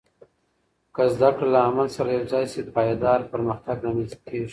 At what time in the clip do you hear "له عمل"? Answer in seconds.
1.55-1.87